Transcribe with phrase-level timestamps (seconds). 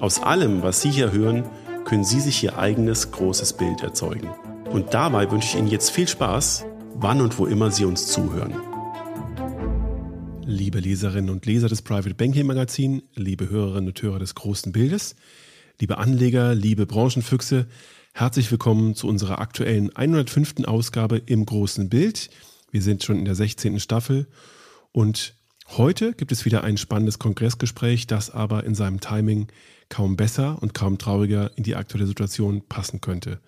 [0.00, 1.44] Aus allem, was Sie hier hören,
[1.84, 4.30] können Sie sich Ihr eigenes großes Bild erzeugen.
[4.70, 8.54] Und dabei wünsche ich Ihnen jetzt viel Spaß wann und wo immer Sie uns zuhören.
[10.46, 15.16] Liebe Leserinnen und Leser des Private Banking Magazin, liebe Hörerinnen und Hörer des großen Bildes,
[15.80, 17.66] liebe Anleger, liebe Branchenfüchse,
[18.14, 20.64] herzlich willkommen zu unserer aktuellen 105.
[20.64, 22.30] Ausgabe im großen Bild.
[22.70, 23.80] Wir sind schon in der 16.
[23.80, 24.26] Staffel
[24.92, 25.34] und
[25.76, 29.48] heute gibt es wieder ein spannendes Kongressgespräch, das aber in seinem Timing
[29.90, 33.40] kaum besser und kaum trauriger in die aktuelle Situation passen könnte.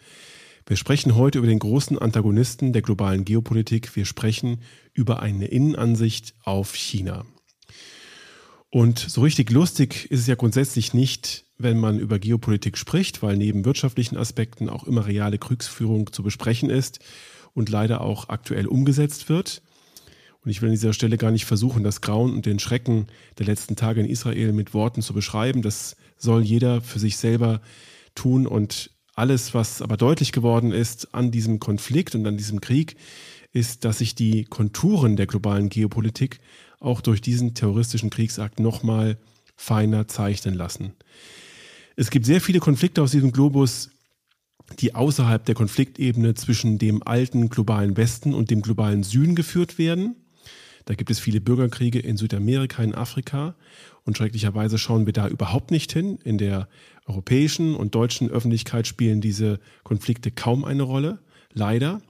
[0.66, 3.96] Wir sprechen heute über den großen Antagonisten der globalen Geopolitik.
[3.96, 4.60] Wir sprechen
[4.92, 7.24] über eine Innenansicht auf China.
[8.70, 13.36] Und so richtig lustig ist es ja grundsätzlich nicht, wenn man über Geopolitik spricht, weil
[13.36, 17.00] neben wirtschaftlichen Aspekten auch immer reale Kriegsführung zu besprechen ist
[17.54, 19.62] und leider auch aktuell umgesetzt wird.
[20.44, 23.06] Und ich will an dieser Stelle gar nicht versuchen, das Grauen und den Schrecken
[23.38, 25.62] der letzten Tage in Israel mit Worten zu beschreiben.
[25.62, 27.61] Das soll jeder für sich selber
[28.14, 32.96] tun und alles, was aber deutlich geworden ist an diesem Konflikt und an diesem Krieg,
[33.52, 36.40] ist, dass sich die Konturen der globalen Geopolitik
[36.80, 39.18] auch durch diesen terroristischen Kriegsakt nochmal
[39.55, 40.94] feiner zeichnen lassen.
[41.94, 43.90] Es gibt sehr viele Konflikte aus diesem Globus,
[44.78, 50.17] die außerhalb der Konfliktebene zwischen dem alten globalen Westen und dem globalen Süden geführt werden.
[50.84, 53.54] Da gibt es viele Bürgerkriege in Südamerika, in Afrika.
[54.04, 56.18] Und schrecklicherweise schauen wir da überhaupt nicht hin.
[56.24, 56.68] In der
[57.06, 61.18] europäischen und deutschen Öffentlichkeit spielen diese Konflikte kaum eine Rolle,
[61.52, 62.00] leider.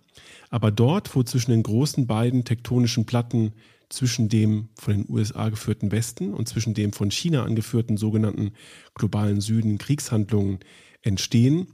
[0.51, 3.53] Aber dort, wo zwischen den großen beiden tektonischen Platten
[3.89, 8.53] zwischen dem von den USA geführten Westen und zwischen dem von China angeführten sogenannten
[8.95, 10.61] globalen Süden Kriegshandlungen
[11.03, 11.69] entstehen,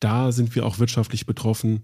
[0.00, 1.82] da sind wir auch wirtschaftlich betroffen.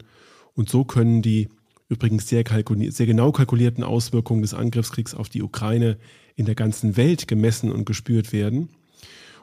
[0.55, 1.49] Und so können die
[1.93, 5.99] übrigens sehr, sehr genau kalkulierten Auswirkungen des Angriffskriegs auf die Ukraine
[6.35, 8.71] in der ganzen Welt gemessen und gespürt werden.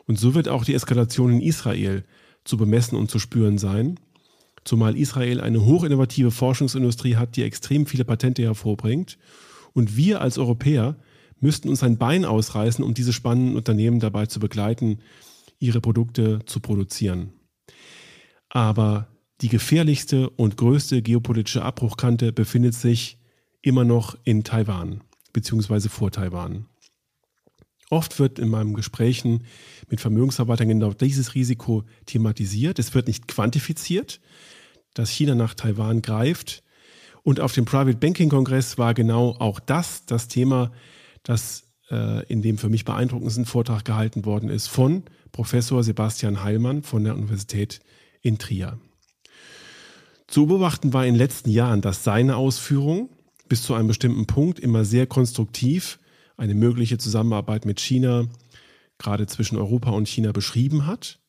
[0.07, 2.03] Und so wird auch die Eskalation in Israel
[2.43, 3.99] zu bemessen und zu spüren sein,
[4.63, 9.19] zumal Israel eine hochinnovative Forschungsindustrie hat, die extrem viele Patente hervorbringt.
[9.73, 10.97] Und wir als Europäer
[11.39, 14.99] müssten uns ein Bein ausreißen, um diese spannenden Unternehmen dabei zu begleiten,
[15.59, 17.31] ihre Produkte zu produzieren.
[18.49, 19.07] Aber
[19.41, 23.17] die gefährlichste und größte geopolitische Abbruchkante befindet sich
[23.61, 25.01] immer noch in Taiwan,
[25.33, 26.65] beziehungsweise vor Taiwan.
[27.89, 29.45] Oft wird in meinen Gesprächen
[29.89, 32.77] mit Vermögensverwaltern genau dieses Risiko thematisiert.
[32.77, 34.19] Es wird nicht quantifiziert,
[34.93, 36.63] dass China nach Taiwan greift.
[37.23, 40.71] Und auf dem Private Banking Kongress war genau auch das das Thema,
[41.23, 46.83] das äh, in dem für mich beeindruckendsten Vortrag gehalten worden ist von Professor Sebastian Heilmann
[46.83, 47.79] von der Universität
[48.21, 48.79] in Trier.
[50.29, 53.09] Zu beobachten war in den letzten Jahren, dass seine Ausführungen
[53.47, 55.97] bis zu einem bestimmten Punkt immer sehr konstruktiv
[56.37, 58.27] eine mögliche Zusammenarbeit mit China,
[58.99, 61.19] gerade zwischen Europa und China, beschrieben hat,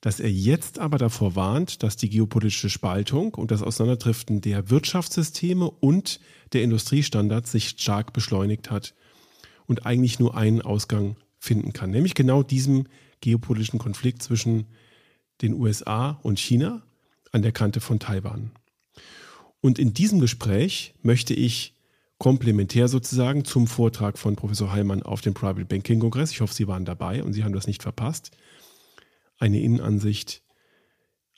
[0.00, 5.70] dass er jetzt aber davor warnt, dass die geopolitische Spaltung und das Auseinanderdriften der Wirtschaftssysteme
[5.70, 6.18] und
[6.54, 8.94] der Industriestandards sich stark beschleunigt hat
[9.66, 12.86] und eigentlich nur einen Ausgang finden kann, nämlich genau diesem
[13.20, 14.64] geopolitischen Konflikt zwischen
[15.42, 16.82] den USA und China
[17.30, 18.52] an der Kante von Taiwan.
[19.60, 21.74] Und in diesem Gespräch möchte ich
[22.18, 26.32] komplementär sozusagen zum Vortrag von Professor Heilmann auf dem Private Banking Kongress.
[26.32, 28.30] Ich hoffe, Sie waren dabei und Sie haben das nicht verpasst.
[29.38, 30.42] Eine Innenansicht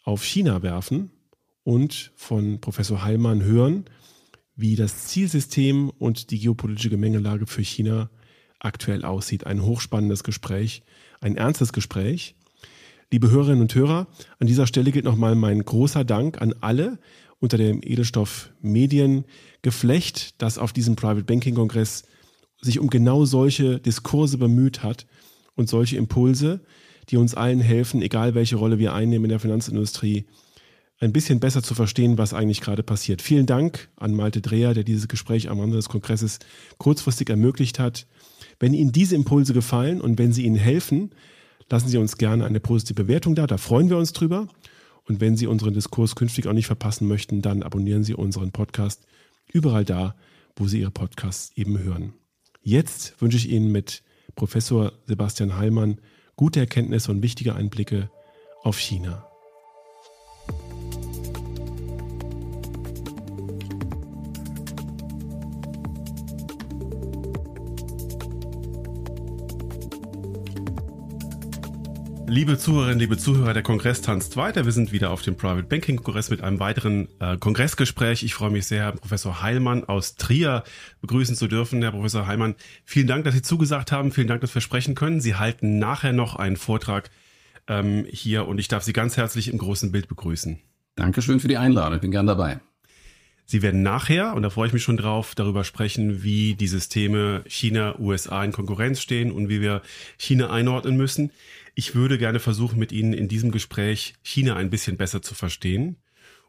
[0.03, 1.11] auf China werfen
[1.63, 3.85] und von Professor Heilmann hören,
[4.57, 8.11] wie das Zielsystem und die geopolitische Gemengelage für China
[8.59, 9.47] aktuell aussieht.
[9.47, 10.83] Ein hochspannendes Gespräch,
[11.21, 12.35] ein ernstes Gespräch.
[13.13, 14.07] Liebe Hörerinnen und Hörer,
[14.39, 16.99] an dieser Stelle gilt nochmal mein großer Dank an alle
[17.41, 22.05] unter dem Edelstoff Mediengeflecht, das auf diesem Private Banking Kongress
[22.63, 25.07] sich um genau solche Diskurse bemüht hat
[25.57, 26.63] und solche Impulse,
[27.11, 30.25] die uns allen helfen, egal welche Rolle wir einnehmen in der Finanzindustrie,
[30.99, 33.21] ein bisschen besser zu verstehen, was eigentlich gerade passiert.
[33.21, 36.39] Vielen Dank an Malte Dreher, der dieses Gespräch am Rande des Kongresses
[36.79, 38.07] kurzfristig ermöglicht hat.
[38.59, 41.11] Wenn Ihnen diese Impulse gefallen und wenn sie Ihnen helfen,
[41.73, 43.47] lassen Sie uns gerne eine positive Bewertung da.
[43.47, 44.47] Da freuen wir uns drüber.
[45.05, 49.07] Und wenn Sie unseren Diskurs künftig auch nicht verpassen möchten, dann abonnieren Sie unseren Podcast
[49.51, 50.15] überall da,
[50.55, 52.13] wo Sie Ihre Podcasts eben hören.
[52.61, 54.05] Jetzt wünsche ich Ihnen mit
[54.37, 55.99] Professor Sebastian Heilmann
[56.37, 58.11] gute Erkenntnisse und wichtige Einblicke
[58.63, 59.32] auf China.
[72.29, 74.65] Liebe Zuhörerinnen, liebe Zuhörer, der Kongress tanzt weiter.
[74.65, 78.23] Wir sind wieder auf dem Private Banking Kongress mit einem weiteren äh, Kongressgespräch.
[78.23, 80.65] Ich freue mich sehr, Herrn Professor Heilmann aus Trier
[81.01, 81.83] begrüßen zu dürfen.
[81.83, 82.55] Herr Professor Heilmann,
[82.85, 84.13] vielen Dank, dass Sie zugesagt haben.
[84.13, 85.21] Vielen Dank, dass wir sprechen können.
[85.21, 87.11] Sie halten nachher noch einen Vortrag
[87.69, 90.59] ähm, hier und ich darf Sie ganz herzlich im großen Bild begrüßen.
[90.97, 91.97] Dankeschön für die Einladung.
[91.97, 92.61] Ich bin gern dabei.
[93.45, 97.43] Sie werden nachher, und da freue ich mich schon drauf, darüber sprechen, wie die Systeme
[97.47, 99.83] China, USA in Konkurrenz stehen und wie wir
[100.17, 101.31] China einordnen müssen.
[101.75, 105.97] Ich würde gerne versuchen, mit Ihnen in diesem Gespräch China ein bisschen besser zu verstehen.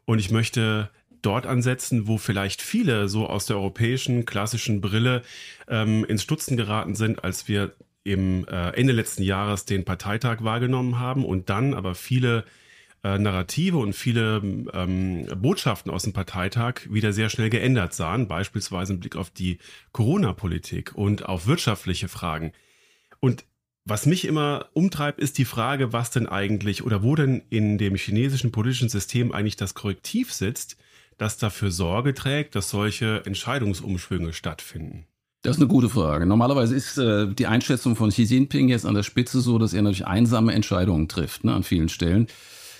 [0.04, 0.90] Und ich möchte
[1.22, 5.22] dort ansetzen, wo vielleicht viele so aus der europäischen klassischen Brille
[5.68, 7.74] ähm, ins Stutzen geraten sind, als wir
[8.04, 12.44] im äh, Ende letzten Jahres den Parteitag wahrgenommen haben und dann aber viele
[13.02, 14.42] äh, Narrative und viele
[14.74, 19.58] ähm, Botschaften aus dem Parteitag wieder sehr schnell geändert sahen, beispielsweise im Blick auf die
[19.92, 22.52] Corona-Politik und auf wirtschaftliche Fragen.
[23.20, 23.46] Und
[23.84, 27.96] was mich immer umtreibt, ist die Frage, was denn eigentlich oder wo denn in dem
[27.96, 30.76] chinesischen politischen System eigentlich das Korrektiv sitzt,
[31.18, 35.06] das dafür Sorge trägt, dass solche Entscheidungsumschwünge stattfinden.
[35.42, 36.24] Das ist eine gute Frage.
[36.24, 39.82] Normalerweise ist äh, die Einschätzung von Xi Jinping jetzt an der Spitze so, dass er
[39.82, 42.28] natürlich einsame Entscheidungen trifft, ne, an vielen Stellen.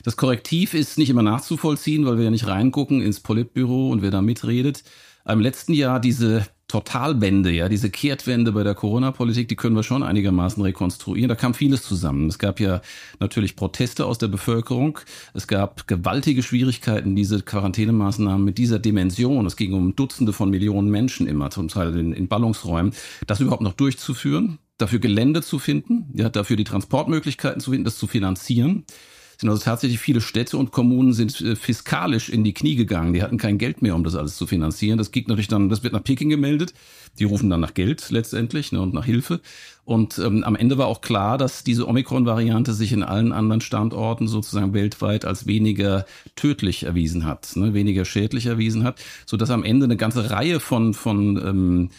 [0.02, 4.10] Das Korrektiv ist nicht immer nachzuvollziehen, weil wir ja nicht reingucken ins Politbüro und wer
[4.10, 4.82] da mitredet.
[5.26, 10.02] Im letzten Jahr diese Totalwende, ja, diese Kehrtwende bei der Corona-Politik, die können wir schon
[10.02, 11.28] einigermaßen rekonstruieren.
[11.28, 12.26] Da kam vieles zusammen.
[12.26, 12.80] Es gab ja
[13.20, 14.98] natürlich Proteste aus der Bevölkerung.
[15.34, 19.46] Es gab gewaltige Schwierigkeiten, diese Quarantänemaßnahmen mit dieser Dimension.
[19.46, 22.92] Es ging um Dutzende von Millionen Menschen immer, zum Teil in, in Ballungsräumen,
[23.28, 27.98] das überhaupt noch durchzuführen, dafür Gelände zu finden, ja, dafür die Transportmöglichkeiten zu finden, das
[27.98, 28.84] zu finanzieren
[29.44, 33.12] sind also tatsächlich viele Städte und Kommunen sind äh, fiskalisch in die Knie gegangen.
[33.12, 34.96] Die hatten kein Geld mehr, um das alles zu finanzieren.
[34.96, 36.73] Das geht natürlich dann, das wird nach Peking gemeldet.
[37.19, 39.41] Die rufen dann nach Geld letztendlich ne, und nach Hilfe.
[39.85, 44.29] Und ähm, am Ende war auch klar, dass diese Omikron-Variante sich in allen anderen Standorten
[44.29, 46.06] sozusagen weltweit als weniger
[46.37, 50.58] tödlich erwiesen hat, ne, weniger schädlich erwiesen hat, so dass am Ende eine ganze Reihe
[50.58, 51.91] von von ähm,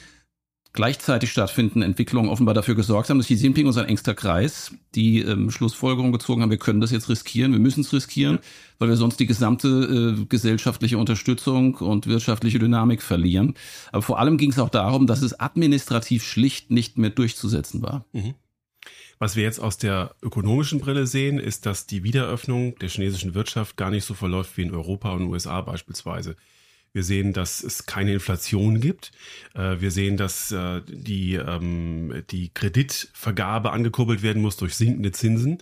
[0.75, 5.21] gleichzeitig stattfindenden Entwicklungen offenbar dafür gesorgt haben, dass Xi Jinping und sein engster Kreis die
[5.21, 8.39] ähm, Schlussfolgerung gezogen haben, wir können das jetzt riskieren, wir müssen es riskieren,
[8.77, 13.55] weil wir sonst die gesamte äh, gesellschaftliche Unterstützung und wirtschaftliche Dynamik verlieren.
[13.91, 18.05] Aber vor allem ging es auch darum, dass es administrativ schlicht nicht mehr durchzusetzen war.
[18.13, 18.35] Mhm.
[19.17, 23.77] Was wir jetzt aus der ökonomischen Brille sehen, ist, dass die Wiederöffnung der chinesischen Wirtschaft
[23.77, 26.35] gar nicht so verläuft wie in Europa und USA beispielsweise.
[26.95, 29.11] Wir sehen, dass es keine Inflation gibt.
[29.53, 35.57] Äh, wir sehen, dass äh, die, ähm, die Kreditvergabe angekurbelt werden muss durch sinkende Zinsen.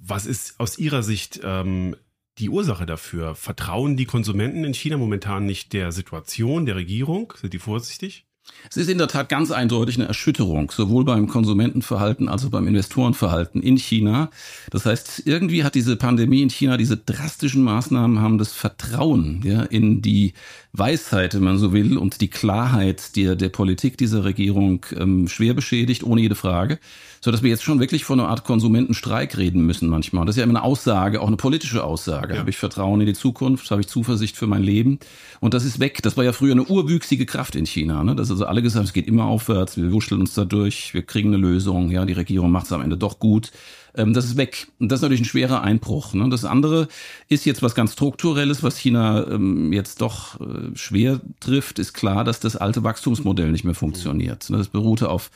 [0.00, 1.94] Was ist aus Ihrer Sicht ähm,
[2.38, 3.36] die Ursache dafür?
[3.36, 7.32] Vertrauen die Konsumenten in China momentan nicht der Situation, der Regierung?
[7.40, 8.26] Sind die vorsichtig?
[8.70, 12.66] Es ist in der Tat ganz eindeutig eine Erschütterung, sowohl beim Konsumentenverhalten als auch beim
[12.66, 14.30] Investorenverhalten in China.
[14.70, 19.62] Das heißt, irgendwie hat diese Pandemie in China, diese drastischen Maßnahmen haben das Vertrauen ja,
[19.62, 20.32] in die
[20.72, 25.54] Weisheit, wenn man so will, und die Klarheit der, der Politik dieser Regierung ähm, schwer
[25.54, 26.78] beschädigt, ohne jede Frage
[27.24, 30.26] so dass wir jetzt schon wirklich von einer Art Konsumentenstreik reden müssen manchmal.
[30.26, 32.34] Das ist ja immer eine Aussage, auch eine politische Aussage.
[32.34, 32.40] Ja.
[32.40, 33.70] Habe ich Vertrauen in die Zukunft?
[33.70, 34.98] Habe ich Zuversicht für mein Leben?
[35.38, 36.02] Und das ist weg.
[36.02, 38.02] Das war ja früher eine urwüchsige Kraft in China.
[38.02, 38.16] Ne?
[38.16, 41.28] Das also alle gesagt, es geht immer aufwärts, wir wuscheln uns da durch, wir kriegen
[41.28, 41.90] eine Lösung.
[41.90, 43.52] Ja, die Regierung macht es am Ende doch gut
[43.94, 44.68] ähm, das ist weg.
[44.78, 46.14] Und das ist natürlich ein schwerer Einbruch.
[46.14, 46.28] Ne?
[46.30, 46.88] Das andere
[47.28, 52.24] ist jetzt was ganz Strukturelles, was China ähm, jetzt doch äh, schwer trifft, ist klar,
[52.24, 54.48] dass das alte Wachstumsmodell nicht mehr funktioniert.
[54.50, 55.30] Das beruhte auf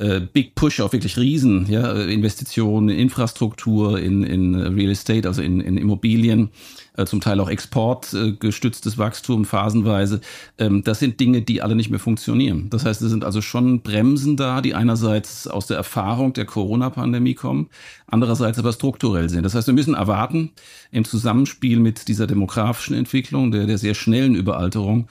[0.00, 5.42] äh, Big Push auf wirklich Riesen, ja, Investitionen in Infrastruktur, in, in Real Estate, also
[5.42, 6.50] in, in Immobilien,
[6.96, 10.20] äh, zum Teil auch exportgestütztes äh, Wachstum phasenweise.
[10.58, 12.70] Ähm, das sind Dinge, die alle nicht mehr funktionieren.
[12.70, 17.34] Das heißt, es sind also schon Bremsen da, die einerseits aus der Erfahrung der Corona-Pandemie
[17.34, 17.68] kommen,
[18.06, 19.42] andererseits aber strukturell sind.
[19.42, 20.52] Das heißt, wir müssen erwarten,
[20.90, 25.08] im Zusammenspiel mit dieser demografischen Entwicklung, der, der sehr schnellen Überalterung,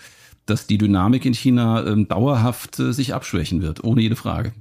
[0.47, 4.51] dass die Dynamik in China ähm, dauerhaft äh, sich abschwächen wird, ohne jede Frage.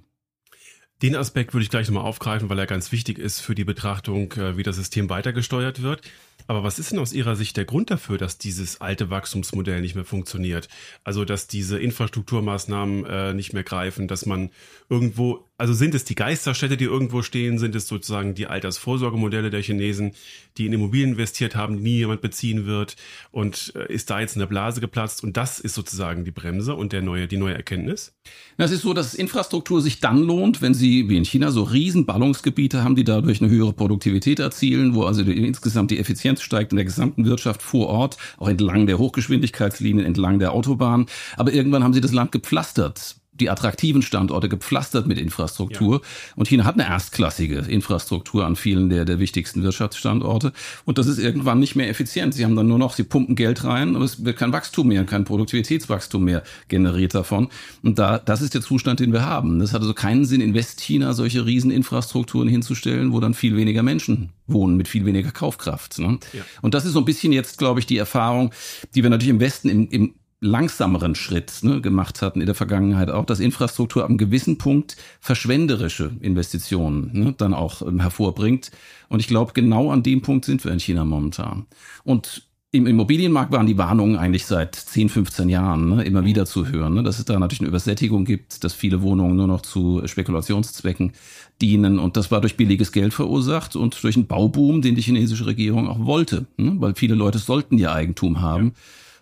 [1.00, 4.32] Den Aspekt würde ich gleich nochmal aufgreifen, weil er ganz wichtig ist für die Betrachtung,
[4.32, 6.02] äh, wie das System weitergesteuert wird.
[6.46, 9.94] Aber was ist denn aus Ihrer Sicht der Grund dafür, dass dieses alte Wachstumsmodell nicht
[9.94, 10.68] mehr funktioniert?
[11.04, 14.50] Also, dass diese Infrastrukturmaßnahmen äh, nicht mehr greifen, dass man
[14.88, 19.62] irgendwo, also sind es die Geisterstädte, die irgendwo stehen, sind es sozusagen die Altersvorsorgemodelle der
[19.62, 20.12] Chinesen,
[20.56, 22.96] die in Immobilien investiert haben, die nie jemand beziehen wird
[23.30, 26.92] und äh, ist da jetzt eine Blase geplatzt und das ist sozusagen die Bremse und
[26.92, 28.14] der neue, die neue Erkenntnis?
[28.56, 32.06] Es ist so, dass Infrastruktur sich dann lohnt, wenn sie, wie in China, so riesen
[32.06, 36.42] Ballungsgebiete haben, die dadurch eine höhere Produktivität erzielen, wo also die, insgesamt die Effizienz Effizienz
[36.42, 41.06] steigt in der gesamten Wirtschaft vor Ort, auch entlang der Hochgeschwindigkeitslinien, entlang der Autobahn.
[41.36, 46.00] Aber irgendwann haben sie das Land gepflastert die attraktiven Standorte gepflastert mit Infrastruktur.
[46.02, 46.08] Ja.
[46.36, 50.52] Und China hat eine erstklassige Infrastruktur an vielen der, der wichtigsten Wirtschaftsstandorte.
[50.84, 52.34] Und das ist irgendwann nicht mehr effizient.
[52.34, 55.04] Sie haben dann nur noch, sie pumpen Geld rein, aber es wird kein Wachstum mehr,
[55.04, 57.48] kein Produktivitätswachstum mehr generiert davon.
[57.82, 59.58] Und da, das ist der Zustand, den wir haben.
[59.58, 64.30] Das hat also keinen Sinn, in Westchina solche Rieseninfrastrukturen hinzustellen, wo dann viel weniger Menschen
[64.46, 65.98] wohnen, mit viel weniger Kaufkraft.
[65.98, 66.18] Ne?
[66.32, 66.42] Ja.
[66.62, 68.52] Und das ist so ein bisschen jetzt, glaube ich, die Erfahrung,
[68.94, 73.10] die wir natürlich im Westen im, im langsameren Schritt ne, gemacht hatten in der Vergangenheit
[73.10, 78.70] auch, dass Infrastruktur am gewissen Punkt verschwenderische Investitionen ne, dann auch ähm, hervorbringt.
[79.08, 81.66] Und ich glaube, genau an dem Punkt sind wir in China momentan.
[82.04, 86.68] Und im Immobilienmarkt waren die Warnungen eigentlich seit 10, 15 Jahren ne, immer wieder zu
[86.68, 90.02] hören, ne, dass es da natürlich eine Übersättigung gibt, dass viele Wohnungen nur noch zu
[90.04, 91.14] Spekulationszwecken
[91.60, 91.98] dienen.
[91.98, 95.88] Und das war durch billiges Geld verursacht und durch einen Bauboom, den die chinesische Regierung
[95.88, 98.66] auch wollte, ne, weil viele Leute sollten ihr Eigentum haben.
[98.66, 98.72] Ja.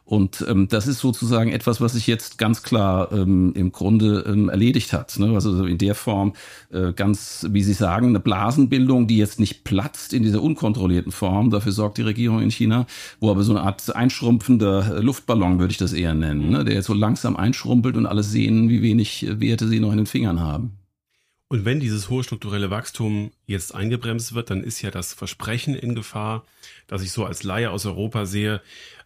[0.06, 4.48] Und ähm, das ist sozusagen etwas, was sich jetzt ganz klar ähm, im Grunde ähm,
[4.48, 5.18] erledigt hat.
[5.18, 5.34] Ne?
[5.34, 6.34] Also in der Form
[6.70, 11.50] äh, ganz, wie Sie sagen, eine Blasenbildung, die jetzt nicht platzt in dieser unkontrollierten Form.
[11.50, 12.86] Dafür sorgt die Regierung in China,
[13.18, 16.64] wo aber so eine Art einschrumpfender Luftballon, würde ich das eher nennen, ne?
[16.64, 20.06] der jetzt so langsam einschrumpelt und alle sehen, wie wenig Werte sie noch in den
[20.06, 20.78] Fingern haben.
[21.48, 25.94] Und wenn dieses hohe strukturelle Wachstum jetzt eingebremst wird, dann ist ja das Versprechen in
[25.94, 26.44] Gefahr,
[26.88, 28.60] dass ich so als Laie aus Europa sehe,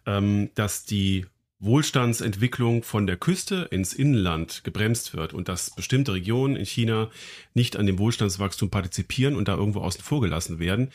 [0.07, 1.27] ähm, dass die
[1.59, 7.11] Wohlstandsentwicklung von der Küste ins Inland gebremst wird und dass bestimmte Regionen in China
[7.53, 10.89] nicht an dem Wohlstandswachstum partizipieren und da irgendwo außen vor gelassen werden.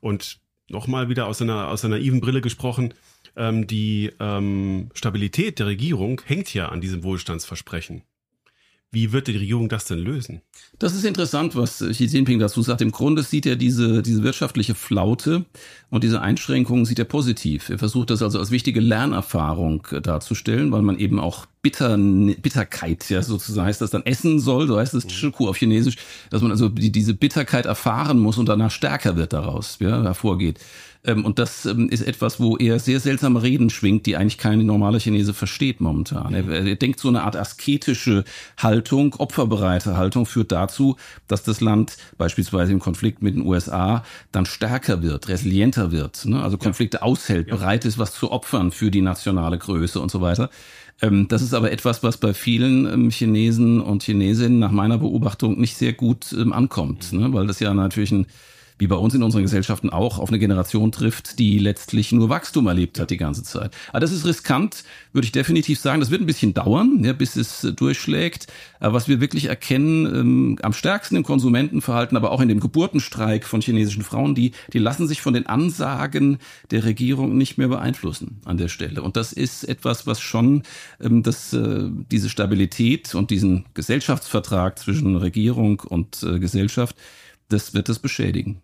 [0.00, 2.94] Und nochmal wieder aus einer, aus einer naiven Brille gesprochen,
[3.34, 8.02] ähm, die ähm, Stabilität der Regierung hängt ja an diesem Wohlstandsversprechen.
[8.94, 10.42] Wie wird die Regierung das denn lösen?
[10.78, 12.82] Das ist interessant, was Xi Jinping dazu sagt.
[12.82, 15.46] Im Grunde sieht er diese, diese wirtschaftliche Flaute
[15.88, 17.70] und diese Einschränkungen sieht er positiv.
[17.70, 23.22] Er versucht das also als wichtige Lernerfahrung darzustellen, weil man eben auch Bitter, Bitterkeit, ja,
[23.22, 25.96] sozusagen heißt das dann essen soll, so heißt das Chiku auf Chinesisch,
[26.28, 30.58] dass man also die, diese Bitterkeit erfahren muss und danach stärker wird daraus, ja, hervorgeht.
[31.04, 34.64] Ähm, und das ähm, ist etwas, wo er sehr seltsame Reden schwingt, die eigentlich keine
[34.64, 36.32] normale Chinese versteht momentan.
[36.34, 38.24] Er, er denkt so eine Art asketische
[38.56, 44.46] Haltung, opferbereite Haltung führt dazu, dass das Land beispielsweise im Konflikt mit den USA dann
[44.46, 46.42] stärker wird, resilienter wird, ne?
[46.42, 47.02] also Konflikte ja.
[47.02, 47.56] aushält, ja.
[47.56, 50.50] bereit ist, was zu opfern für die nationale Größe und so weiter.
[51.00, 55.76] Ähm, das ist aber etwas, was bei vielen Chinesen und Chinesinnen nach meiner Beobachtung nicht
[55.76, 57.32] sehr gut ankommt, ne?
[57.32, 58.26] weil das ja natürlich ein
[58.82, 62.66] wie bei uns in unseren Gesellschaften auch, auf eine Generation trifft, die letztlich nur Wachstum
[62.66, 63.72] erlebt hat die ganze Zeit.
[63.90, 66.00] Aber das ist riskant, würde ich definitiv sagen.
[66.00, 68.48] Das wird ein bisschen dauern, ja, bis es äh, durchschlägt.
[68.80, 73.46] Aber was wir wirklich erkennen, ähm, am stärksten im Konsumentenverhalten, aber auch in dem Geburtenstreik
[73.46, 76.38] von chinesischen Frauen, die, die lassen sich von den Ansagen
[76.72, 79.00] der Regierung nicht mehr beeinflussen an der Stelle.
[79.02, 80.64] Und das ist etwas, was schon
[81.00, 86.96] ähm, das, äh, diese Stabilität und diesen Gesellschaftsvertrag zwischen Regierung und äh, Gesellschaft,
[87.48, 88.60] das wird das beschädigen.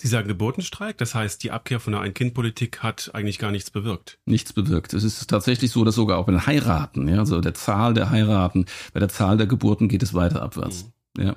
[0.00, 4.20] Sie sagen Geburtenstreik, das heißt, die Abkehr von der Ein-Kind-Politik hat eigentlich gar nichts bewirkt.
[4.26, 4.94] Nichts bewirkt.
[4.94, 8.10] Es ist tatsächlich so, dass sogar auch bei den Heiraten, ja, also der Zahl der
[8.10, 10.88] Heiraten, bei der Zahl der Geburten geht es weiter abwärts.
[11.16, 11.24] Mhm.
[11.24, 11.36] Ja.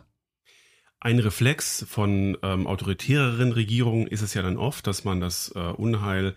[1.00, 5.60] Ein Reflex von ähm, autoritäreren Regierungen ist es ja dann oft, dass man das äh,
[5.60, 6.36] Unheil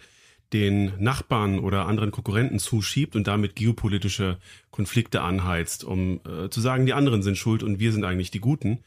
[0.54, 4.38] den Nachbarn oder anderen Konkurrenten zuschiebt und damit geopolitische
[4.71, 8.40] Konflikte anheizt, um äh, zu sagen, die anderen sind schuld und wir sind eigentlich die
[8.40, 8.78] Guten.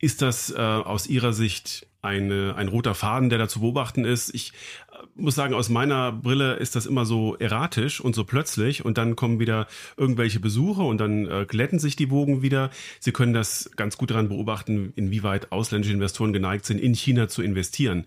[0.00, 4.34] Ist das äh, aus Ihrer Sicht eine, ein roter Faden, der da zu beobachten ist.
[4.34, 4.52] Ich
[4.92, 8.96] äh, muss sagen, aus meiner Brille ist das immer so erratisch und so plötzlich und
[8.98, 9.66] dann kommen wieder
[9.96, 12.70] irgendwelche Besuche und dann äh, glätten sich die Wogen wieder.
[13.00, 17.42] Sie können das ganz gut daran beobachten, inwieweit ausländische Investoren geneigt sind, in China zu
[17.42, 18.06] investieren.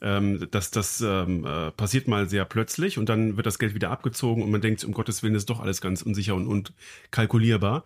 [0.00, 3.90] Ähm, das das ähm, äh, passiert mal sehr plötzlich und dann wird das Geld wieder
[3.90, 6.72] abgezogen und man denkt, um Gottes Willen ist doch alles ganz unsicher und, und
[7.10, 7.84] kalkulierbar.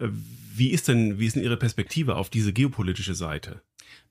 [0.00, 3.62] Wie ist denn, wie ist denn Ihre Perspektive auf diese geopolitische Seite?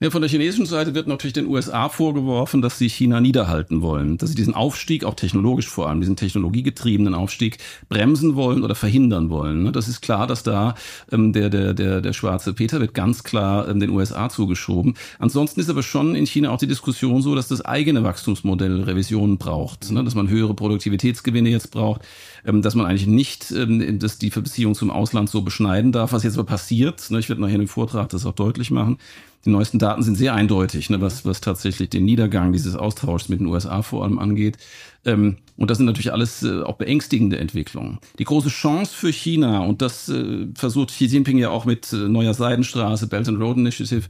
[0.01, 4.17] Ja, von der chinesischen Seite wird natürlich den USA vorgeworfen, dass sie China niederhalten wollen,
[4.17, 7.57] dass sie diesen Aufstieg, auch technologisch vor allem, diesen technologiegetriebenen Aufstieg
[7.89, 9.63] bremsen wollen oder verhindern wollen.
[9.63, 9.73] Ne?
[9.73, 10.75] Das ist klar, dass da
[11.11, 14.93] ähm, der, der, der, der schwarze Peter wird ganz klar ähm, den USA zugeschoben.
[15.17, 19.37] Ansonsten ist aber schon in China auch die Diskussion so, dass das eigene Wachstumsmodell Revisionen
[19.37, 20.05] braucht, ne?
[20.05, 22.03] dass man höhere Produktivitätsgewinne jetzt braucht,
[22.45, 26.23] ähm, dass man eigentlich nicht ähm, dass die Beziehung zum Ausland so beschneiden darf, was
[26.23, 27.11] jetzt aber passiert.
[27.11, 27.19] Ne?
[27.19, 28.97] Ich werde nachher dem Vortrag das auch deutlich machen
[29.45, 33.39] die neuesten Daten sind sehr eindeutig, ne, was, was tatsächlich den Niedergang dieses Austauschs mit
[33.39, 34.57] den USA vor allem angeht.
[35.05, 37.99] Ähm, und das sind natürlich alles äh, auch beängstigende Entwicklungen.
[38.19, 42.09] Die große Chance für China, und das äh, versucht Xi Jinping ja auch mit äh,
[42.09, 44.07] neuer Seidenstraße, Belt and Road Initiative,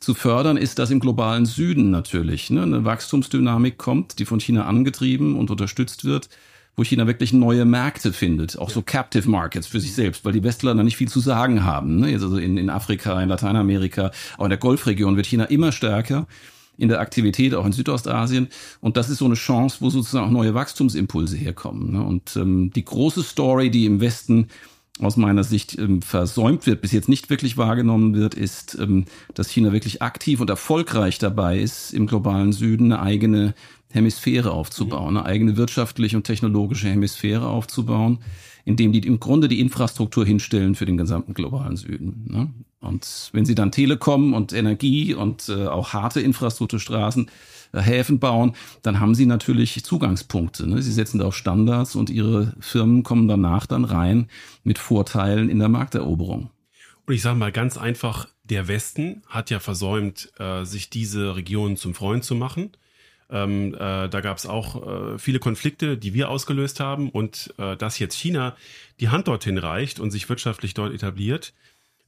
[0.00, 4.66] zu fördern, ist, dass im globalen Süden natürlich ne, eine Wachstumsdynamik kommt, die von China
[4.66, 6.28] angetrieben und unterstützt wird
[6.78, 10.44] wo China wirklich neue Märkte findet, auch so Captive Markets für sich selbst, weil die
[10.44, 11.98] Westländer nicht viel zu sagen haben.
[11.98, 12.12] Ne?
[12.12, 16.28] Also in, in Afrika, in Lateinamerika, auch in der Golfregion wird China immer stärker
[16.76, 18.46] in der Aktivität, auch in Südostasien.
[18.80, 21.94] Und das ist so eine Chance, wo sozusagen auch neue Wachstumsimpulse herkommen.
[21.94, 22.02] Ne?
[22.02, 24.46] Und ähm, die große Story, die im Westen
[25.00, 29.50] aus meiner Sicht ähm, versäumt wird, bis jetzt nicht wirklich wahrgenommen wird, ist, ähm, dass
[29.50, 33.54] China wirklich aktiv und erfolgreich dabei ist, im globalen Süden eine eigene
[33.90, 38.18] Hemisphäre aufzubauen, eine eigene wirtschaftliche und technologische Hemisphäre aufzubauen,
[38.64, 42.26] indem die im Grunde die Infrastruktur hinstellen für den gesamten globalen Süden.
[42.28, 42.52] Ne?
[42.80, 47.30] Und wenn sie dann Telekom und Energie und äh, auch harte Infrastrukturstraßen,
[47.72, 48.52] äh, Häfen bauen,
[48.82, 50.68] dann haben sie natürlich Zugangspunkte.
[50.68, 50.82] Ne?
[50.82, 54.28] Sie setzen da auf Standards und ihre Firmen kommen danach dann rein
[54.64, 56.50] mit Vorteilen in der Markteroberung.
[57.06, 61.76] Und ich sage mal ganz einfach, der Westen hat ja versäumt, äh, sich diese Region
[61.76, 62.72] zum Freund zu machen.
[63.30, 67.10] Ähm, äh, da gab es auch äh, viele Konflikte, die wir ausgelöst haben.
[67.10, 68.56] Und äh, dass jetzt China
[69.00, 71.52] die Hand dorthin reicht und sich wirtschaftlich dort etabliert,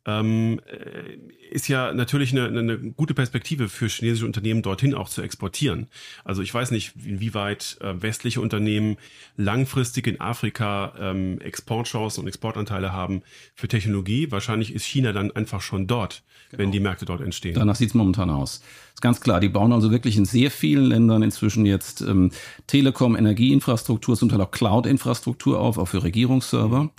[0.06, 1.18] ähm, äh,
[1.50, 5.88] ist ja natürlich eine, eine gute Perspektive für chinesische Unternehmen dorthin auch zu exportieren.
[6.24, 8.96] Also ich weiß nicht, inwieweit äh, westliche Unternehmen
[9.36, 13.22] langfristig in Afrika ähm, Exportchancen und Exportanteile haben
[13.54, 14.30] für Technologie.
[14.30, 16.62] Wahrscheinlich ist China dann einfach schon dort, genau.
[16.62, 17.54] wenn die Märkte dort entstehen.
[17.54, 18.62] Danach sieht es momentan aus.
[19.00, 22.32] Ist ganz klar, die bauen also wirklich in sehr vielen Ländern inzwischen jetzt ähm,
[22.66, 26.90] Telekom, Energieinfrastruktur, zum Teil auch Cloud-Infrastruktur auf, auch für Regierungsserver.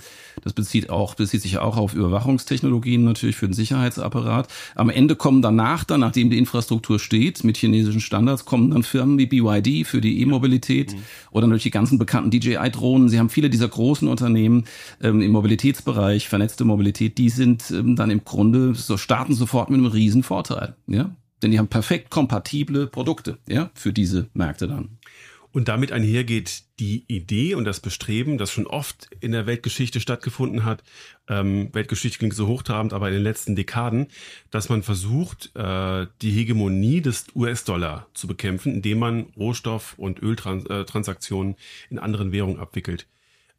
[0.42, 4.48] Das bezieht auch, bezieht sich auch auf Überwachungstechnologien natürlich für den Sicherheitsapparat.
[4.74, 9.16] Am Ende kommen danach, dann, nachdem die Infrastruktur steht, mit chinesischen Standards, kommen dann Firmen
[9.18, 11.02] wie BYD für die E-Mobilität mhm.
[11.30, 13.10] oder natürlich die ganzen bekannten DJI-Drohnen.
[13.10, 14.64] Sie haben viele dieser großen Unternehmen
[15.00, 19.78] ähm, im Mobilitätsbereich, vernetzte Mobilität, die sind ähm, dann im Grunde so starten sofort mit
[19.78, 20.74] einem riesen Vorteil.
[20.88, 21.14] Ja?
[21.42, 24.98] Denn die haben perfekt kompatible Produkte ja, für diese Märkte dann.
[25.52, 30.64] Und damit einhergeht die Idee und das Bestreben, das schon oft in der Weltgeschichte stattgefunden
[30.64, 30.82] hat.
[31.28, 34.06] Ähm, Weltgeschichte klingt so hochtrabend, aber in den letzten Dekaden,
[34.50, 41.56] dass man versucht, äh, die Hegemonie des US-Dollar zu bekämpfen, indem man Rohstoff- und Öltransaktionen
[41.90, 43.06] in anderen Währungen abwickelt.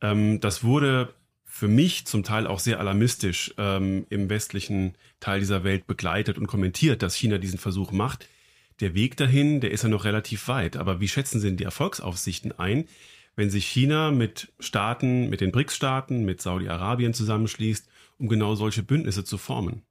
[0.02, 1.13] Ähm, das wurde
[1.56, 6.48] für mich zum Teil auch sehr alarmistisch ähm, im westlichen Teil dieser Welt begleitet und
[6.48, 8.28] kommentiert, dass China diesen Versuch macht.
[8.80, 10.78] Der Weg dahin, der ist ja noch relativ weit.
[10.78, 12.86] Aber wie schätzen Sie denn die Erfolgsaussichten ein,
[13.36, 17.88] wenn sich China mit Staaten, mit den BRICS-Staaten, mit Saudi-Arabien zusammenschließt,
[18.18, 19.84] um genau solche Bündnisse zu formen?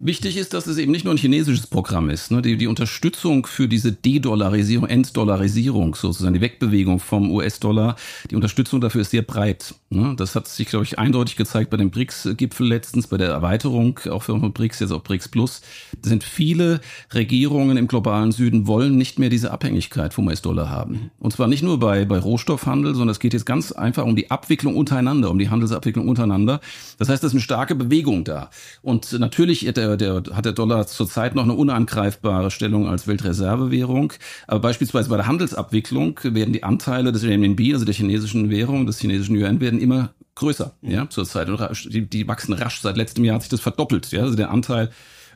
[0.00, 2.32] Wichtig ist, dass es eben nicht nur ein chinesisches Programm ist.
[2.32, 2.42] Ne?
[2.42, 7.94] Die, die Unterstützung für diese De-Dollarisierung, Entdollarisierung sozusagen, die Wegbewegung vom US-Dollar,
[8.28, 9.74] die Unterstützung dafür ist sehr breit.
[9.90, 10.14] Ne?
[10.16, 14.24] Das hat sich, glaube ich, eindeutig gezeigt bei dem BRICS-Gipfel letztens, bei der Erweiterung auch
[14.24, 15.60] von BRICS, jetzt auch BRICS Plus.
[16.02, 16.80] Da sind viele
[17.12, 21.12] Regierungen im globalen Süden wollen nicht mehr diese Abhängigkeit vom US-Dollar haben.
[21.20, 24.30] Und zwar nicht nur bei, bei Rohstoffhandel, sondern es geht jetzt ganz einfach um die
[24.30, 26.60] Abwicklung untereinander, um die Handelsabwicklung untereinander.
[26.98, 28.50] Das heißt, da ist eine starke Bewegung da.
[28.82, 34.12] Und natürlich der, der, hat der Dollar zurzeit noch eine unangreifbare Stellung als Weltreservewährung.
[34.46, 38.98] Aber beispielsweise bei der Handelsabwicklung werden die Anteile des RMB, also der chinesischen Währung, des
[38.98, 41.48] chinesischen Yuan, werden immer größer, ja, zurzeit.
[41.86, 42.80] Die, die wachsen rasch.
[42.80, 44.22] Seit letztem Jahr hat sich das verdoppelt, ja.
[44.22, 44.90] Also der Anteil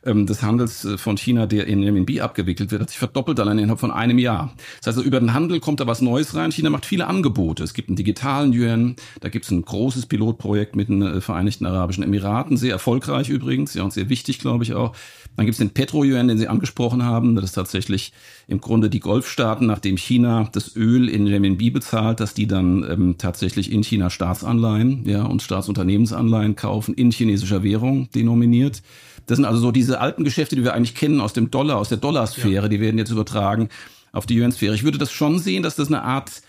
[0.04, 3.58] ähm, des Handels äh, von China, der in RMB abgewickelt wird, hat sich verdoppelt allein
[3.58, 4.54] innerhalb von einem Jahr.
[4.78, 6.52] Das heißt, also über den Handel kommt da was Neues rein.
[6.52, 7.62] China macht viele Angebote.
[7.62, 11.66] Es gibt einen digitalen Yuan, da gibt es ein großes Pilotprojekt mit den äh, Vereinigten
[11.66, 14.94] Arabischen Emiraten, sehr erfolgreich übrigens, ja und sehr wichtig, glaube ich auch.
[15.38, 17.36] Dann gibt es den Petro-Yuan, den Sie angesprochen haben.
[17.36, 18.12] Das ist tatsächlich
[18.48, 23.14] im Grunde die Golfstaaten, nachdem China das Öl in Renminbi bezahlt, dass die dann ähm,
[23.18, 28.82] tatsächlich in China Staatsanleihen ja, und Staatsunternehmensanleihen kaufen, in chinesischer Währung denominiert.
[29.26, 31.88] Das sind also so diese alten Geschäfte, die wir eigentlich kennen aus dem Dollar, aus
[31.88, 32.68] der Dollarsphäre, ja.
[32.68, 33.68] die werden jetzt übertragen
[34.12, 34.74] auf die Yuan-Sphäre.
[34.74, 36.42] Ich würde das schon sehen, dass das eine Art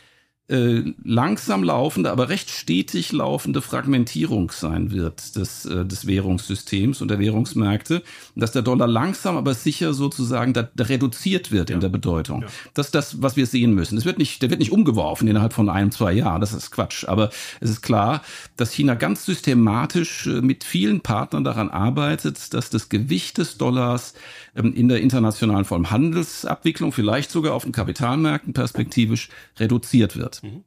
[0.50, 7.10] äh, langsam laufende, aber recht stetig laufende Fragmentierung sein wird des, äh, des Währungssystems und
[7.10, 8.02] der Währungsmärkte,
[8.36, 11.76] dass der Dollar langsam, aber sicher sozusagen da, da reduziert wird ja.
[11.76, 12.42] in der Bedeutung.
[12.42, 12.48] Ja.
[12.74, 13.98] Das ist das, was wir sehen müssen.
[13.98, 17.06] Es wird nicht, der wird nicht umgeworfen innerhalb von einem, zwei Jahren, das ist Quatsch.
[17.08, 18.24] Aber es ist klar,
[18.58, 24.16] dass China ganz systematisch äh, mit vielen Partnern daran arbeitet, dass das Gewicht des Dollars
[24.56, 30.39] ähm, in der internationalen vor allem Handelsabwicklung, vielleicht sogar auf den Kapitalmärkten perspektivisch reduziert wird.
[30.44, 30.64] Mhm.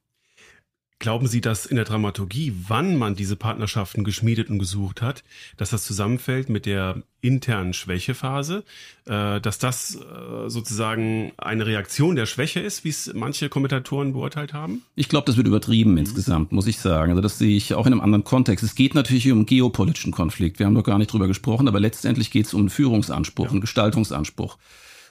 [1.02, 5.24] Glauben Sie, dass in der Dramaturgie, wann man diese Partnerschaften geschmiedet und gesucht hat,
[5.56, 8.62] dass das zusammenfällt mit der internen Schwächephase,
[9.06, 14.52] äh, dass das äh, sozusagen eine Reaktion der Schwäche ist, wie es manche Kommentatoren beurteilt
[14.52, 14.82] haben?
[14.94, 15.98] Ich glaube, das wird übertrieben mhm.
[15.98, 17.10] insgesamt, muss ich sagen.
[17.10, 18.64] Also das sehe ich auch in einem anderen Kontext.
[18.64, 20.60] Es geht natürlich um geopolitischen Konflikt.
[20.60, 23.50] Wir haben noch gar nicht drüber gesprochen, aber letztendlich geht es um einen Führungsanspruch, ja.
[23.50, 24.56] einen Gestaltungsanspruch.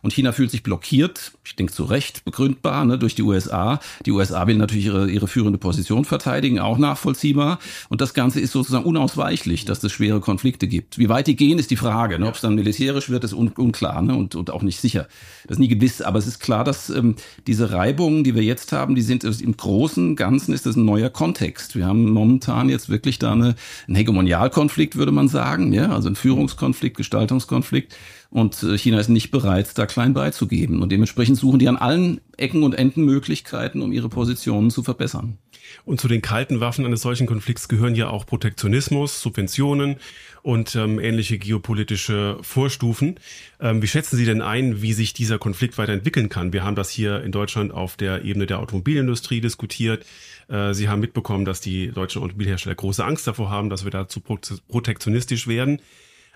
[0.02, 3.80] Und China fühlt sich blockiert, ich denke zu Recht begründbar, ne, durch die USA.
[4.06, 7.60] Die USA will natürlich ihre, ihre führende Position verteidigen, auch nachvollziehbar.
[7.90, 10.98] Und das Ganze ist sozusagen unausweichlich, dass es schwere Konflikte gibt.
[10.98, 12.20] Wie weit die gehen, ist die Frage.
[12.20, 12.28] Ne?
[12.28, 14.16] Ob es dann militärisch wird, ist un unklar ne?
[14.16, 15.08] und, und auch nicht sicher.
[15.48, 16.02] Das ist nie gewiss.
[16.02, 17.16] Aber es ist klar, dass ähm,
[17.48, 21.10] diese Reibungen, die wir jetzt haben, die sind im großen Ganzen ist das ein neuer
[21.10, 21.76] Kontext.
[21.76, 23.56] Wir haben momentan jetzt wirklich da eine,
[23.88, 27.96] einen Hegemonialkonflikt, würde man sagen, ja, also ein Führungskonflikt, Gestaltungskonflikt.
[28.32, 30.82] Und äh, China ist nicht bereit, da klein beizugeben.
[30.82, 35.38] Und dementsprechend suchen die an allen Ecken und Enden Möglichkeiten, um ihre Positionen zu verbessern.
[35.84, 39.98] Und zu den kalten Waffen eines solchen Konflikts gehören ja auch Protektionismus, Subventionen
[40.44, 43.20] und ähm, ähnliche geopolitische Vorstufen.
[43.60, 46.54] Ähm, wie schätzen Sie denn ein, wie sich dieser Konflikt weiterentwickeln kann?
[46.54, 50.06] Wir haben das hier in Deutschland auf der Ebene der Automobilindustrie diskutiert.
[50.48, 54.22] Äh, Sie haben mitbekommen, dass die deutschen Automobilhersteller große Angst davor haben, dass wir dazu
[54.22, 55.82] protektionistisch werden.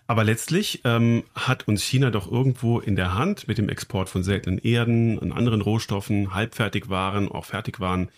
[0.07, 4.23] Aber letztlich ähm, hat uns China doch irgendwo in der Hand mit dem Export von
[4.23, 8.09] seltenen Erden und anderen Rohstoffen, Halbfertigwaren, auch Fertigwaren.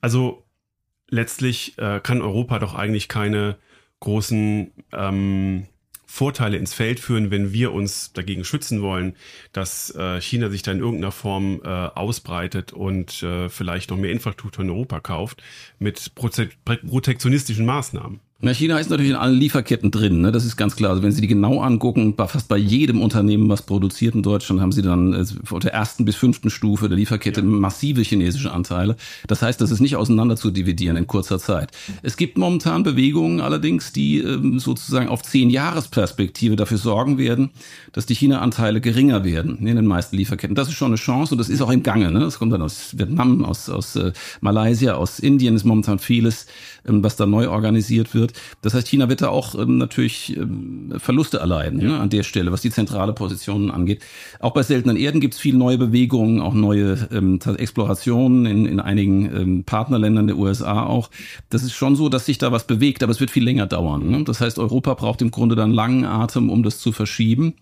[0.00, 0.44] Also
[1.08, 3.58] letztlich äh, kann Europa doch eigentlich keine
[4.00, 5.66] großen ähm,
[6.06, 9.14] Vorteile ins Feld führen, wenn wir uns dagegen schützen wollen,
[9.52, 14.10] dass äh, China sich da in irgendeiner Form äh, ausbreitet und äh, vielleicht noch mehr
[14.10, 15.40] Infrastruktur in Europa kauft
[15.78, 18.18] mit protektionistischen Maßnahmen.
[18.42, 20.32] Na, China ist natürlich in allen Lieferketten drin, ne?
[20.32, 20.92] das ist ganz klar.
[20.92, 24.62] Also wenn Sie die genau angucken, bei fast bei jedem Unternehmen, was produziert in Deutschland,
[24.62, 27.46] haben Sie dann äh, von der ersten bis fünften Stufe der Lieferkette ja.
[27.46, 28.96] massive chinesische Anteile.
[29.26, 31.70] Das heißt, das ist nicht auseinander zu dividieren in kurzer Zeit.
[32.02, 37.50] Es gibt momentan Bewegungen allerdings, die ähm, sozusagen auf zehn Jahresperspektive dafür sorgen werden,
[37.92, 40.56] dass die China-Anteile geringer werden in den meisten Lieferketten.
[40.56, 42.10] Das ist schon eine Chance und das ist auch im Gange.
[42.10, 42.20] Ne?
[42.20, 46.46] Das kommt dann aus Vietnam, aus, aus äh, Malaysia, aus Indien ist momentan vieles,
[46.88, 48.29] ähm, was da neu organisiert wird.
[48.62, 51.88] Das heißt, China wird da auch ähm, natürlich ähm, Verluste erleiden ja.
[51.88, 54.02] ne, an der Stelle, was die zentrale Positionen angeht.
[54.40, 58.80] Auch bei seltenen Erden gibt es viele neue Bewegungen, auch neue ähm, Explorationen in, in
[58.80, 61.10] einigen ähm, Partnerländern der USA auch.
[61.48, 64.10] Das ist schon so, dass sich da was bewegt, aber es wird viel länger dauern.
[64.10, 64.24] Ne?
[64.24, 67.54] Das heißt, Europa braucht im Grunde dann langen Atem, um das zu verschieben.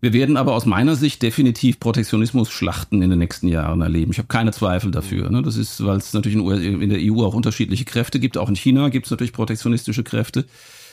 [0.00, 4.12] Wir werden aber aus meiner Sicht definitiv Protektionismus-Schlachten in den nächsten Jahren erleben.
[4.12, 5.30] Ich habe keine Zweifel dafür.
[5.30, 5.40] Ne?
[5.40, 8.36] Das ist, weil es natürlich in der EU auch unterschiedliche Kräfte gibt.
[8.36, 10.44] Auch in China gibt es natürlich protektionistische Kräfte.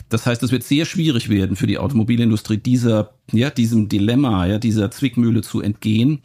[0.08, 4.60] Das heißt, es wird sehr schwierig werden für die Automobilindustrie dieser, ja, diesem Dilemma, ja,
[4.60, 6.22] dieser Zwickmühle zu entgehen,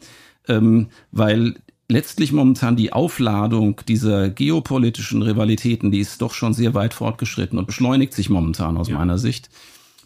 [0.47, 1.55] ähm, weil
[1.89, 7.67] letztlich momentan die Aufladung dieser geopolitischen Rivalitäten, die ist doch schon sehr weit fortgeschritten und
[7.67, 8.97] beschleunigt sich momentan aus ja.
[8.97, 9.49] meiner Sicht.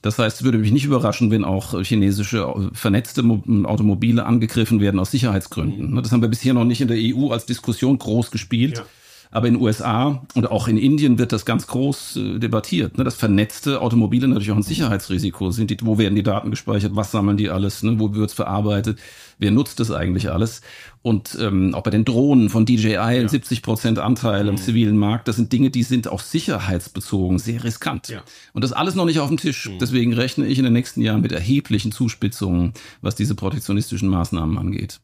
[0.01, 3.23] Das heißt, es würde mich nicht überraschen, wenn auch chinesische vernetzte
[3.63, 5.91] Automobile angegriffen werden aus Sicherheitsgründen.
[5.91, 6.01] Mhm.
[6.01, 8.79] Das haben wir bisher noch nicht in der EU als Diskussion groß gespielt.
[8.79, 8.85] Ja.
[9.31, 12.97] Aber in den USA und auch in Indien wird das ganz groß äh, debattiert.
[12.97, 13.05] Ne?
[13.05, 15.71] Dass vernetzte Automobile natürlich auch ein Sicherheitsrisiko sind.
[15.71, 16.95] Die, wo werden die Daten gespeichert?
[16.95, 17.81] Was sammeln die alles?
[17.81, 17.97] Ne?
[17.97, 18.99] Wo wird's verarbeitet?
[19.39, 20.61] Wer nutzt das eigentlich alles?
[21.01, 23.27] Und ähm, auch bei den Drohnen von DJI ja.
[23.27, 24.59] 70 Prozent Anteil im mhm.
[24.59, 28.09] zivilen Markt, das sind Dinge, die sind auch sicherheitsbezogen sehr riskant.
[28.09, 28.21] Ja.
[28.53, 29.69] Und das alles noch nicht auf dem Tisch.
[29.69, 29.79] Mhm.
[29.79, 34.99] Deswegen rechne ich in den nächsten Jahren mit erheblichen Zuspitzungen, was diese protektionistischen Maßnahmen angeht.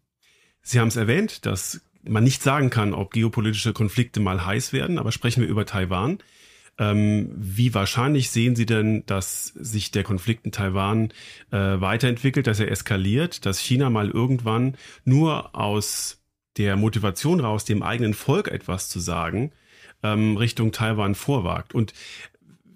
[0.61, 1.79] Sie haben es erwähnt, dass
[2.09, 6.19] man nicht sagen kann, ob geopolitische Konflikte mal heiß werden, aber sprechen wir über Taiwan.
[6.79, 11.09] Ähm, wie wahrscheinlich sehen Sie denn, dass sich der Konflikt in Taiwan
[11.51, 16.21] äh, weiterentwickelt, dass er eskaliert, dass China mal irgendwann nur aus
[16.57, 19.51] der Motivation raus, dem eigenen Volk etwas zu sagen,
[20.03, 21.73] ähm, Richtung Taiwan vorwagt?
[21.73, 21.93] Und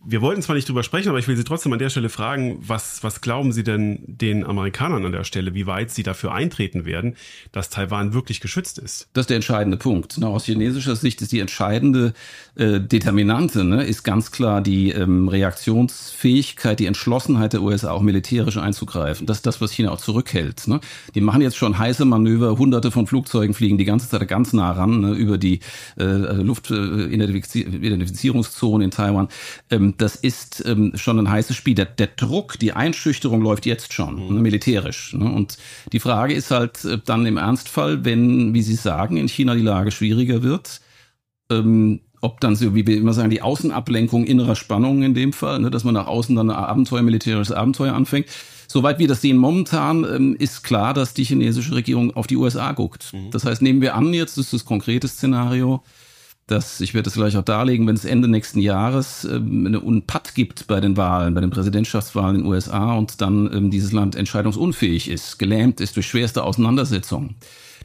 [0.03, 2.57] wir wollten zwar nicht drüber sprechen, aber ich will Sie trotzdem an der Stelle fragen,
[2.65, 6.85] was, was glauben Sie denn den Amerikanern an der Stelle, wie weit sie dafür eintreten
[6.85, 7.15] werden,
[7.51, 9.09] dass Taiwan wirklich geschützt ist?
[9.13, 10.15] Das ist der entscheidende Punkt.
[10.17, 12.13] Na, aus chinesischer Sicht ist die entscheidende
[12.55, 18.57] äh, Determinante, ne, ist ganz klar die ähm, Reaktionsfähigkeit, die Entschlossenheit der USA auch militärisch
[18.57, 19.27] einzugreifen.
[19.27, 20.67] Das ist das, was China auch zurückhält.
[20.67, 20.79] Ne?
[21.13, 24.71] Die machen jetzt schon heiße Manöver, hunderte von Flugzeugen fliegen die ganze Zeit ganz nah
[24.71, 25.59] ran, ne, über die
[25.99, 29.27] äh, Luftidentifizierungszone in Taiwan.
[29.69, 31.75] Ähm, das ist ähm, schon ein heißes Spiel.
[31.75, 34.35] Der, der, Druck, die Einschüchterung läuft jetzt schon, mhm.
[34.35, 35.13] ne, militärisch.
[35.13, 35.31] Ne?
[35.31, 35.57] Und
[35.91, 39.61] die Frage ist halt äh, dann im Ernstfall, wenn, wie Sie sagen, in China die
[39.61, 40.81] Lage schwieriger wird,
[41.51, 45.59] ähm, ob dann so, wie wir immer sagen, die Außenablenkung innerer Spannungen in dem Fall,
[45.59, 48.27] ne, dass man nach außen dann ein Abenteuer, militärisches Abenteuer anfängt.
[48.67, 52.71] Soweit wir das sehen momentan, ähm, ist klar, dass die chinesische Regierung auf die USA
[52.71, 53.11] guckt.
[53.13, 53.31] Mhm.
[53.31, 55.83] Das heißt, nehmen wir an, jetzt ist das konkrete Szenario,
[56.47, 60.35] dass, ich werde es gleich auch darlegen, wenn es Ende nächsten Jahres ähm, eine Unpatt
[60.35, 64.15] gibt bei den Wahlen, bei den Präsidentschaftswahlen in den USA und dann ähm, dieses Land
[64.15, 67.35] entscheidungsunfähig ist, gelähmt ist durch schwerste Auseinandersetzungen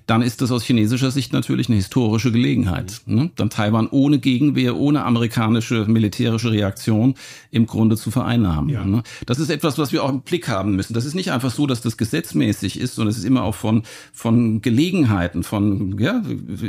[0.06, 3.02] dann ist das aus chinesischer Sicht natürlich eine historische Gelegenheit.
[3.06, 3.30] Ne?
[3.34, 7.14] Dann Taiwan ohne Gegenwehr, ohne amerikanische militärische Reaktion
[7.50, 8.68] im Grunde zu vereinnahmen.
[8.68, 8.84] Ja.
[8.84, 9.02] Ne?
[9.26, 10.94] Das ist etwas, was wir auch im Blick haben müssen.
[10.94, 13.82] Das ist nicht einfach so, dass das gesetzmäßig ist, sondern es ist immer auch von,
[14.12, 16.22] von Gelegenheiten, von, ja,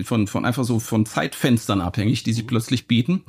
[0.04, 3.22] von, von einfach so von Zeitfenstern abhängig, die sich plötzlich bieten.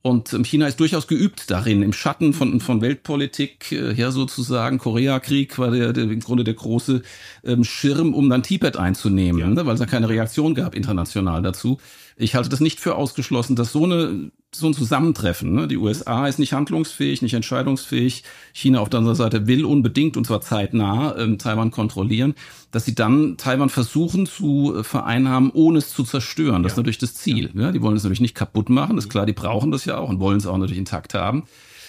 [0.00, 4.78] Und ähm, China ist durchaus geübt darin, im Schatten von, von Weltpolitik äh, her sozusagen.
[4.78, 7.02] Koreakrieg war der, der im Grunde der große
[7.44, 9.48] ähm, Schirm, um dann Tibet einzunehmen, ja.
[9.48, 11.78] ne, weil es ja keine Reaktion gab international dazu.
[12.16, 15.52] Ich halte das nicht für ausgeschlossen, dass so eine so ein Zusammentreffen.
[15.52, 15.68] Ne?
[15.68, 18.24] Die USA ist nicht handlungsfähig, nicht entscheidungsfähig.
[18.52, 22.34] China auf der anderen Seite will unbedingt und zwar zeitnah ähm, Taiwan kontrollieren,
[22.70, 26.62] dass sie dann Taiwan versuchen zu äh, vereinnahmen, ohne es zu zerstören.
[26.62, 26.74] Das ja.
[26.74, 27.50] ist natürlich das Ziel.
[27.54, 27.62] Ja.
[27.62, 27.72] ja.
[27.72, 28.96] Die wollen es natürlich nicht kaputt machen.
[28.96, 31.44] Das ist klar, die brauchen das ja auch und wollen es auch natürlich intakt haben.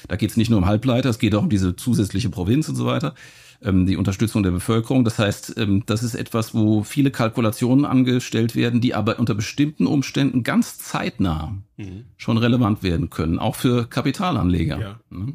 [0.07, 2.75] Da geht es nicht nur um Halbleiter, es geht auch um diese zusätzliche Provinz und
[2.75, 3.15] so weiter
[3.61, 5.03] die Unterstützung der Bevölkerung.
[5.03, 9.85] Das heißt, ähm, das ist etwas, wo viele Kalkulationen angestellt werden, die aber unter bestimmten
[9.85, 12.05] Umständen ganz zeitnah mhm.
[12.17, 14.79] schon relevant werden können, auch für Kapitalanleger.
[14.79, 14.99] Ja.
[15.09, 15.33] Ne?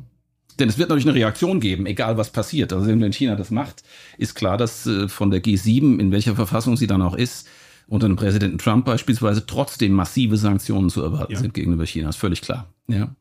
[0.58, 2.72] Denn es wird natürlich eine Reaktion geben, egal was passiert.
[2.72, 3.82] Also wenn China das macht,
[4.18, 7.48] ist klar, dass äh, von der G7, in welcher Verfassung sie dann auch ist,
[7.86, 11.38] unter dem Präsidenten Trump beispielsweise trotzdem massive Sanktionen zu erwarten ja.
[11.38, 12.08] sind gegenüber China.
[12.08, 12.72] Ist völlig klar.
[12.86, 13.14] Ja.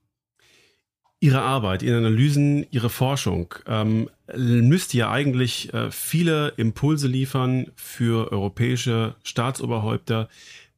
[1.24, 8.34] Ihre Arbeit, Ihre Analysen, Ihre Forschung ähm, müsste ja eigentlich äh, viele Impulse liefern für
[8.34, 10.28] europäische Staatsoberhäupter,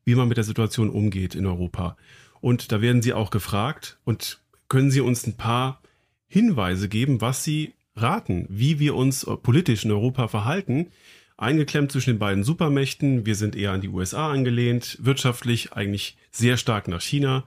[0.03, 1.97] wie man mit der Situation umgeht in Europa.
[2.41, 5.81] Und da werden Sie auch gefragt und können Sie uns ein paar
[6.27, 10.91] Hinweise geben, was Sie raten, wie wir uns politisch in Europa verhalten,
[11.37, 13.25] eingeklemmt zwischen den beiden Supermächten.
[13.25, 17.45] Wir sind eher an die USA angelehnt, wirtschaftlich eigentlich sehr stark nach China.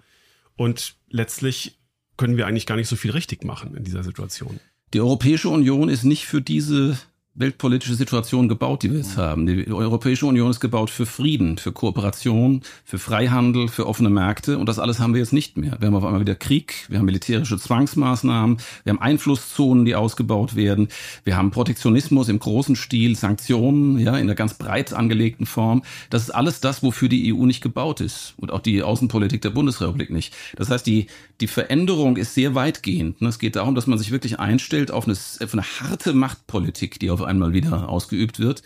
[0.56, 1.77] Und letztlich
[2.18, 4.60] können wir eigentlich gar nicht so viel richtig machen in dieser Situation.
[4.92, 6.98] Die Europäische Union ist nicht für diese
[7.38, 9.46] weltpolitische Situation gebaut, die wir jetzt haben.
[9.46, 14.68] Die Europäische Union ist gebaut für Frieden, für Kooperation, für Freihandel, für offene Märkte und
[14.68, 15.76] das alles haben wir jetzt nicht mehr.
[15.78, 20.56] Wir haben auf einmal wieder Krieg, wir haben militärische Zwangsmaßnahmen, wir haben Einflusszonen, die ausgebaut
[20.56, 20.88] werden,
[21.24, 25.82] wir haben Protektionismus im großen Stil, Sanktionen, ja, in einer ganz breit angelegten Form.
[26.10, 29.50] Das ist alles das, wofür die EU nicht gebaut ist und auch die Außenpolitik der
[29.50, 30.34] Bundesrepublik nicht.
[30.56, 31.06] Das heißt, die,
[31.40, 33.22] die Veränderung ist sehr weitgehend.
[33.22, 37.10] Es geht darum, dass man sich wirklich einstellt auf eine, auf eine harte Machtpolitik, die
[37.10, 38.62] auf einmal wieder ausgeübt wird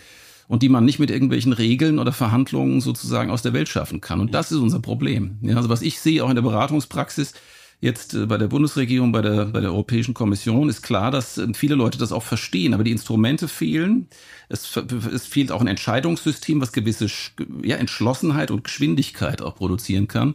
[0.48, 4.20] und die man nicht mit irgendwelchen Regeln oder Verhandlungen sozusagen aus der Welt schaffen kann.
[4.20, 5.38] Und das ist unser Problem.
[5.42, 7.35] Ja, also was ich sehe auch in der Beratungspraxis,
[7.83, 11.48] jetzt äh, bei der Bundesregierung, bei der, bei der Europäischen Kommission, ist klar, dass äh,
[11.53, 14.09] viele Leute das auch verstehen, aber die Instrumente fehlen.
[14.48, 17.07] Es, es fehlt auch ein Entscheidungssystem, was gewisse
[17.62, 20.35] ja, Entschlossenheit und Geschwindigkeit auch produzieren kann.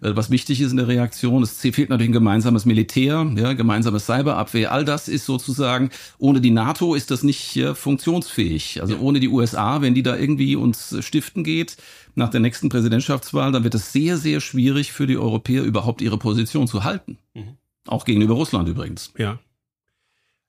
[0.00, 1.42] Äh, was wichtig ist in der Reaktion.
[1.42, 4.72] Es fehlt natürlich ein gemeinsames Militär, ja, gemeinsames Cyberabwehr.
[4.72, 8.80] All das ist sozusagen, ohne die NATO ist das nicht ja, funktionsfähig.
[8.80, 11.76] Also ohne die USA, wenn die da irgendwie uns stiften geht,
[12.14, 16.18] nach der nächsten Präsidentschaftswahl, dann wird es sehr, sehr schwierig für die Europäer überhaupt ihre
[16.18, 17.18] Position zu halten.
[17.34, 17.56] Mhm.
[17.86, 19.12] Auch gegenüber Russland übrigens.
[19.16, 19.38] Ja.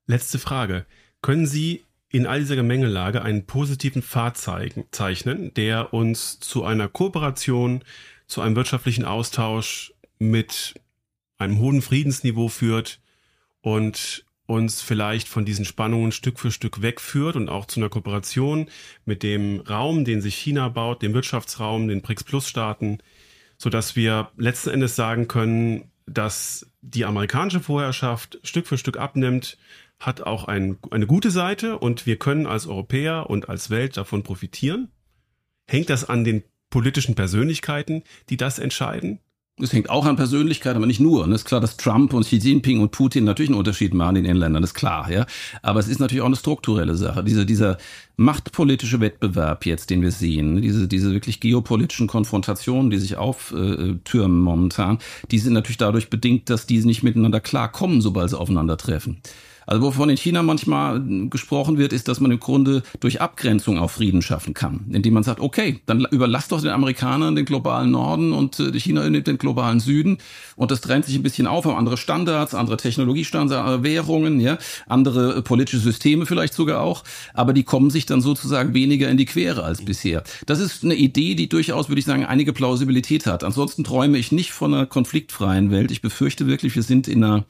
[0.07, 0.85] Letzte Frage.
[1.21, 7.83] Können Sie in all dieser Gemengelage einen positiven Pfad zeichnen, der uns zu einer Kooperation
[8.29, 10.75] zu einem wirtschaftlichen Austausch mit
[11.37, 13.01] einem hohen Friedensniveau führt
[13.61, 18.69] und uns vielleicht von diesen Spannungen Stück für Stück wegführt und auch zu einer Kooperation
[19.05, 22.99] mit dem Raum, den sich China baut, dem Wirtschaftsraum, den BRICS Plus Staaten,
[23.57, 29.57] so dass wir letzten Endes sagen können, dass die amerikanische Vorherrschaft Stück für Stück abnimmt,
[29.99, 34.23] hat auch ein, eine gute Seite und wir können als Europäer und als Welt davon
[34.23, 34.89] profitieren.
[35.67, 39.19] Hängt das an den politischen Persönlichkeiten, die das entscheiden?
[39.61, 41.23] Es hängt auch an Persönlichkeit, aber nicht nur.
[41.23, 44.15] Und es ist klar, dass Trump und Xi Jinping und Putin natürlich einen Unterschied machen
[44.15, 45.25] in den Ländern, das ist klar, ja.
[45.61, 47.23] Aber es ist natürlich auch eine strukturelle Sache.
[47.23, 47.77] Diese, dieser
[48.15, 54.99] machtpolitische Wettbewerb jetzt, den wir sehen, diese, diese wirklich geopolitischen Konfrontationen, die sich auftürmen momentan,
[55.29, 59.21] die sind natürlich dadurch bedingt, dass die nicht miteinander klarkommen, sobald sie aufeinandertreffen.
[59.69, 63.91] Also wovon in China manchmal gesprochen wird, ist, dass man im Grunde durch Abgrenzung auch
[63.91, 68.33] Frieden schaffen kann, indem man sagt, okay, dann überlasst doch den Amerikanern den globalen Norden
[68.33, 70.17] und äh, China nimmt den globalen Süden
[70.55, 74.57] und das trennt sich ein bisschen auf, haben andere Standards, andere Technologiestandards, andere Währungen, ja,
[74.87, 77.03] andere äh, politische Systeme vielleicht sogar auch,
[77.35, 80.23] aber die kommen sich dann sozusagen weniger in die Quere als bisher.
[80.47, 83.43] Das ist eine Idee, die durchaus, würde ich sagen, einige Plausibilität hat.
[83.43, 85.91] Ansonsten träume ich nicht von einer konfliktfreien Welt.
[85.91, 87.45] Ich befürchte wirklich, wir sind in einer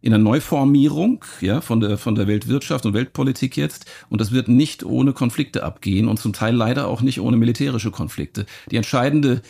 [0.00, 3.86] in einer Neuformierung ja, von, der, von der Weltwirtschaft und Weltpolitik jetzt.
[4.08, 7.90] Und das wird nicht ohne Konflikte abgehen und zum Teil leider auch nicht ohne militärische
[7.90, 8.46] Konflikte.
[8.70, 9.42] Die entscheidende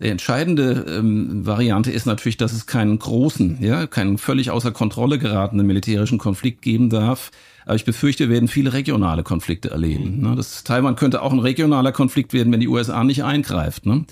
[0.00, 5.18] die entscheidende ähm, Variante ist natürlich, dass es keinen großen, ja, keinen völlig außer Kontrolle
[5.18, 7.30] geratenen militärischen Konflikt geben darf.
[7.64, 10.18] Aber ich befürchte, wir werden viele regionale Konflikte erleben.
[10.18, 10.28] Mhm.
[10.28, 10.36] Ne?
[10.36, 13.86] Das Taiwan könnte auch ein regionaler Konflikt werden, wenn die USA nicht eingreift.
[13.86, 14.04] Ne?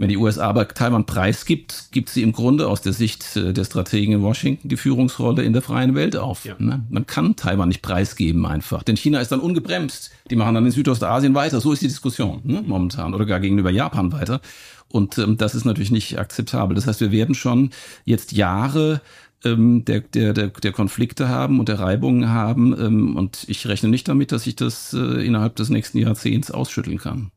[0.00, 3.64] Wenn die USA aber Taiwan preisgibt, gibt sie im Grunde aus der Sicht äh, der
[3.64, 6.46] Strategen in Washington die Führungsrolle in der freien Welt auf.
[6.46, 6.54] Ja.
[6.58, 6.86] Ne?
[6.88, 10.10] Man kann Taiwan nicht preisgeben einfach, denn China ist dann ungebremst.
[10.30, 11.60] Die machen dann in Südostasien weiter.
[11.60, 12.64] So ist die Diskussion ne?
[12.66, 14.40] momentan oder gar gegenüber Japan weiter.
[14.88, 16.74] Und ähm, das ist natürlich nicht akzeptabel.
[16.74, 17.68] Das heißt, wir werden schon
[18.06, 19.02] jetzt Jahre
[19.44, 22.74] ähm, der, der, der, der Konflikte haben und der Reibungen haben.
[22.80, 26.96] Ähm, und ich rechne nicht damit, dass ich das äh, innerhalb des nächsten Jahrzehnts ausschütteln
[26.96, 27.32] kann.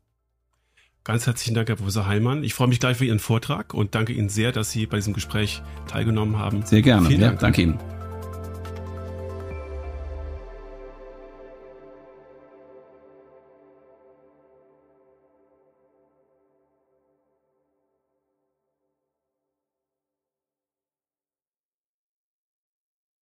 [1.04, 2.42] Ganz herzlichen Dank, Herr Professor Heilmann.
[2.44, 5.12] Ich freue mich gleich für Ihren Vortrag und danke Ihnen sehr, dass Sie bei diesem
[5.12, 6.64] Gespräch teilgenommen haben.
[6.64, 7.08] Sehr gerne.
[7.08, 7.34] Vielen Dank.
[7.34, 7.78] Ja, danke Ihnen.